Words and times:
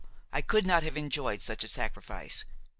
I 0.33 0.41
could 0.41 0.65
not 0.65 0.81
have 0.81 0.97
enjoyed 0.97 1.43
such 1.43 1.63
a 1.63 1.67
sacrifice. 1.67 2.43